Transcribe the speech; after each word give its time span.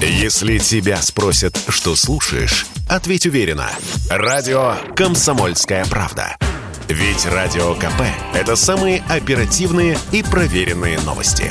Если 0.00 0.58
тебя 0.58 1.00
спросят, 1.00 1.58
что 1.68 1.96
слушаешь, 1.96 2.66
ответь 2.86 3.24
уверенно. 3.24 3.70
Радио 4.10 4.74
«Комсомольская 4.94 5.86
правда». 5.86 6.36
Ведь 6.86 7.24
Радио 7.24 7.74
КП– 7.74 8.02
это 8.34 8.56
самые 8.56 9.02
оперативные 9.08 9.96
и 10.12 10.22
проверенные 10.22 11.00
новости. 11.00 11.50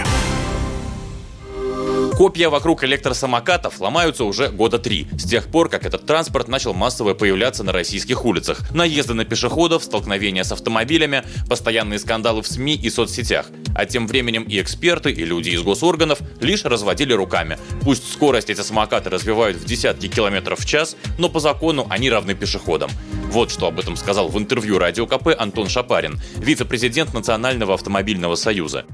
Копья 2.16 2.50
вокруг 2.50 2.84
электросамокатов 2.86 3.82
ломаются 3.82 4.24
уже 4.24 4.48
года 4.50 4.78
три, 4.78 5.08
с 5.18 5.24
тех 5.24 5.48
пор, 5.48 5.68
как 5.68 5.86
этот 5.86 6.06
транспорт 6.06 6.48
начал 6.48 6.74
массово 6.74 7.14
появляться 7.14 7.64
на 7.64 7.74
российских 7.74 8.24
улицах. 8.24 8.72
Наезды 8.74 9.16
на 9.16 9.26
пешеходов, 9.26 9.84
столкновения 9.84 10.44
с 10.44 10.52
автомобилями, 10.52 11.24
постоянные 11.50 12.00
скандалы 12.00 12.42
в 12.42 12.48
СМИ 12.48 12.76
и 12.76 12.90
соцсетях. 12.90 13.48
А 13.76 13.86
тем 13.86 14.08
временем 14.08 14.44
и 14.44 14.60
эксперты, 14.60 15.12
и 15.12 15.24
люди 15.26 15.50
из 15.50 15.62
госорганов 15.62 16.20
лишь 16.42 16.66
разводили 16.66 17.14
руками. 17.14 17.60
Пусть 17.82 18.12
скорость 18.12 18.50
эти 18.50 18.62
самокаты 18.62 19.10
развивают 19.10 19.58
в 19.58 19.66
десятки 19.66 20.08
километров 20.08 20.60
в 20.62 20.66
час, 20.66 20.96
но 21.20 21.30
по 21.30 21.40
закону 21.40 21.86
они 21.90 22.10
равны 22.10 22.34
пешеходам. 22.34 22.90
Вот 23.30 23.52
что 23.52 23.68
об 23.68 23.80
этом 23.80 23.98
сказал 23.98 24.30
в 24.30 24.38
интервью 24.40 24.80
Радио 24.80 25.06
КП 25.06 25.28
Антон 25.38 25.68
Шапарин, 25.68 26.20
вице-президент 26.38 27.14
Национального 27.14 27.74
автомобильного 27.74 28.36
союза. 28.36 28.86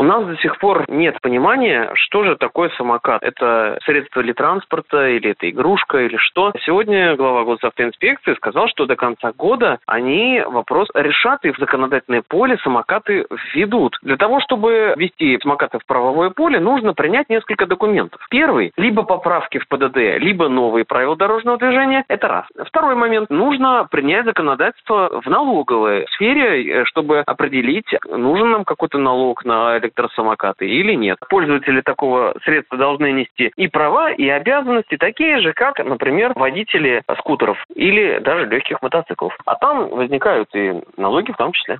У 0.00 0.02
нас 0.02 0.24
до 0.24 0.34
сих 0.38 0.56
пор 0.58 0.86
нет 0.88 1.20
понимания, 1.20 1.90
что 1.92 2.24
же 2.24 2.34
такое 2.36 2.70
самокат. 2.70 3.22
Это 3.22 3.78
средство 3.84 4.20
ли 4.20 4.32
транспорта, 4.32 5.10
или 5.10 5.32
это 5.32 5.50
игрушка, 5.50 5.98
или 5.98 6.16
что. 6.16 6.52
Сегодня 6.64 7.16
глава 7.16 7.44
госавтоинспекции 7.44 8.32
сказал, 8.32 8.66
что 8.68 8.86
до 8.86 8.96
конца 8.96 9.32
года 9.36 9.78
они 9.84 10.42
вопрос 10.46 10.88
решат 10.94 11.44
и 11.44 11.52
в 11.52 11.58
законодательное 11.58 12.22
поле 12.26 12.56
самокаты 12.64 13.26
введут. 13.52 13.98
Для 14.00 14.16
того, 14.16 14.40
чтобы 14.40 14.94
ввести 14.96 15.38
самокаты 15.42 15.78
в 15.78 15.84
правовое 15.84 16.30
поле, 16.30 16.60
нужно 16.60 16.94
принять 16.94 17.28
несколько 17.28 17.66
документов. 17.66 18.26
Первый, 18.30 18.72
либо 18.78 19.02
поправки 19.02 19.58
в 19.58 19.68
ПДД, 19.68 19.96
либо 19.96 20.48
новые 20.48 20.86
правила 20.86 21.14
дорожного 21.14 21.58
движения. 21.58 22.06
Это 22.08 22.26
раз. 22.26 22.46
Второй 22.68 22.94
момент. 22.94 23.28
Нужно 23.28 23.86
принять 23.90 24.24
законодательство 24.24 25.20
в 25.22 25.28
налоговой 25.28 26.06
сфере, 26.12 26.64
э, 26.64 26.84
чтобы 26.86 27.18
определить, 27.18 27.94
нужен 28.08 28.50
нам 28.50 28.64
какой-то 28.64 28.96
налог 28.96 29.44
на 29.44 29.78
электросамокаты 29.90 30.66
или 30.66 30.94
нет. 30.94 31.18
Пользователи 31.28 31.80
такого 31.80 32.34
средства 32.44 32.78
должны 32.78 33.12
нести 33.12 33.52
и 33.56 33.68
права, 33.68 34.12
и 34.12 34.28
обязанности 34.28 34.96
такие 34.96 35.40
же, 35.40 35.52
как, 35.52 35.78
например, 35.84 36.32
водители 36.34 37.02
скутеров 37.18 37.58
или 37.74 38.18
даже 38.20 38.46
легких 38.46 38.80
мотоциклов. 38.82 39.36
А 39.44 39.56
там 39.56 39.88
возникают 39.90 40.48
и 40.54 40.80
налоги 40.96 41.32
в 41.32 41.36
том 41.36 41.52
числе. 41.52 41.78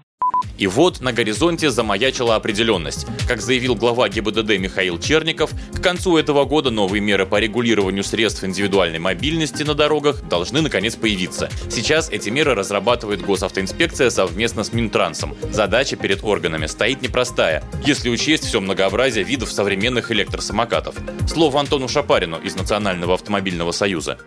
И 0.59 0.67
вот 0.67 1.01
на 1.01 1.13
горизонте 1.13 1.71
замаячила 1.71 2.37
определенность. 2.37 3.07
Как 3.27 3.41
заявил 3.41 3.75
глава 3.75 4.09
ГИБДД 4.09 4.59
Михаил 4.59 4.99
Черников, 4.99 5.51
к 5.73 5.83
концу 5.83 6.19
этого 6.19 6.45
года 6.45 6.71
новые 6.71 7.01
меры 7.01 7.27
по 7.27 7.41
регулированию 7.41 8.05
средств 8.05 8.45
индивидуальной 8.45 8.99
мобильности 8.99 9.63
на 9.63 9.75
дорогах 9.75 10.23
должны 10.29 10.61
наконец 10.61 10.97
появиться. 10.97 11.49
Сейчас 11.69 12.11
эти 12.11 12.29
меры 12.31 12.55
разрабатывает 12.55 13.23
госавтоинспекция 13.23 14.11
совместно 14.11 14.63
с 14.63 14.73
Минтрансом. 14.73 15.35
Задача 15.41 15.97
перед 15.97 16.23
органами 16.23 16.67
стоит 16.67 17.03
непростая, 17.03 17.63
если 17.85 18.00
учесть 18.09 18.45
все 18.45 18.61
многообразие 18.61 19.25
видов 19.25 19.53
современных 19.53 20.11
электросамокатов. 20.11 20.95
Слово 21.29 21.61
Антону 21.61 21.89
Шапарину 21.89 22.39
из 22.39 22.57
Национального 22.57 23.15
автомобильного 23.15 23.73
союза. 23.73 24.19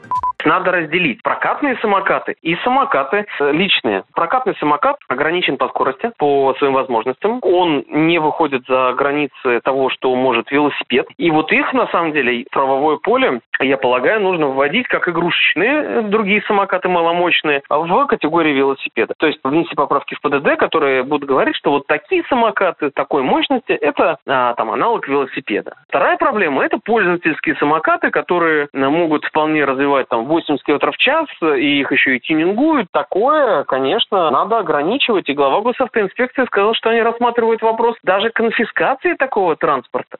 Надо 0.53 0.71
разделить 0.71 1.23
прокатные 1.23 1.75
самокаты 1.77 2.35
и 2.43 2.55
самокаты 2.57 3.25
личные. 3.39 4.03
Прокатный 4.13 4.55
самокат 4.59 4.97
ограничен 5.07 5.57
по 5.57 5.67
скорости, 5.69 6.11
по 6.19 6.53
своим 6.59 6.73
возможностям. 6.73 7.39
Он 7.41 7.83
не 7.87 8.19
выходит 8.19 8.63
за 8.67 8.93
границы 8.93 9.61
того, 9.63 9.89
что 9.89 10.13
может 10.13 10.51
велосипед. 10.51 11.07
И 11.17 11.31
вот 11.31 11.51
их, 11.51 11.73
на 11.73 11.87
самом 11.87 12.11
деле, 12.11 12.45
правовое 12.51 12.97
поле, 12.97 13.41
я 13.61 13.77
полагаю, 13.77 14.21
нужно 14.21 14.49
вводить 14.49 14.87
как 14.89 15.09
игрушечные 15.09 16.03
другие 16.03 16.43
самокаты 16.43 16.87
маломощные 16.87 17.63
в 17.67 18.05
категории 18.05 18.53
велосипеда. 18.53 19.15
То 19.17 19.25
есть 19.25 19.39
внести 19.43 19.73
поправки 19.73 20.13
в 20.13 20.21
ПДД, 20.21 20.59
которые 20.59 21.01
будут 21.01 21.27
говорить, 21.27 21.55
что 21.55 21.71
вот 21.71 21.87
такие 21.87 22.23
самокаты 22.29 22.91
такой 22.91 23.23
мощности, 23.23 23.71
это 23.71 24.17
а, 24.27 24.53
там 24.53 24.69
аналог 24.69 25.07
велосипеда. 25.07 25.77
Вторая 25.87 26.17
проблема– 26.17 26.63
это 26.65 26.77
пользовательские 26.77 27.55
самокаты, 27.55 28.11
которые 28.11 28.67
могут 28.71 29.25
вполне 29.25 29.65
развивать 29.65 30.07
там 30.09 30.25
80 30.47 30.65
км 30.65 30.91
в 30.91 30.97
час, 30.97 31.27
и 31.41 31.81
их 31.81 31.91
еще 31.91 32.17
и 32.17 32.19
тюнингуют, 32.19 32.87
такое, 32.91 33.63
конечно, 33.63 34.29
надо 34.31 34.59
ограничивать. 34.59 35.29
И 35.29 35.33
глава 35.33 35.61
госавтоинспекции 35.61 36.45
сказал, 36.45 36.73
что 36.73 36.89
они 36.89 37.01
рассматривают 37.01 37.61
вопрос 37.61 37.95
даже 38.03 38.29
конфискации 38.29 39.13
такого 39.13 39.55
транспорта. 39.55 40.17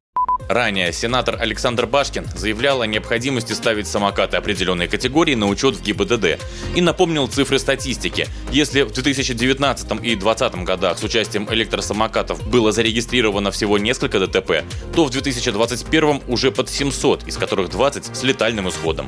Ранее 0.49 0.91
сенатор 0.91 1.37
Александр 1.39 1.85
Башкин 1.85 2.25
заявлял 2.25 2.81
о 2.81 2.87
необходимости 2.87 3.53
ставить 3.53 3.87
самокаты 3.87 4.37
определенной 4.37 4.87
категории 4.87 5.35
на 5.35 5.47
учет 5.47 5.75
в 5.75 5.83
ГИБДД 5.83 6.39
и 6.75 6.81
напомнил 6.81 7.27
цифры 7.27 7.59
статистики. 7.59 8.27
Если 8.51 8.81
в 8.81 8.91
2019 8.91 9.91
и 10.03 10.15
2020 10.15 10.55
годах 10.63 10.97
с 10.97 11.03
участием 11.03 11.47
электросамокатов 11.49 12.45
было 12.49 12.71
зарегистрировано 12.71 13.51
всего 13.51 13.77
несколько 13.77 14.19
ДТП, 14.19 14.63
то 14.93 15.05
в 15.05 15.11
2021 15.11 16.21
уже 16.27 16.51
под 16.51 16.69
700, 16.69 17.23
из 17.23 17.37
которых 17.37 17.69
20 17.69 18.15
с 18.15 18.23
летальным 18.23 18.67
исходом. 18.67 19.07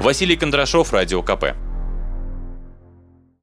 Василий 0.00 0.36
Кондрашов, 0.36 0.92
Радио 0.92 1.22
КП. 1.22 1.65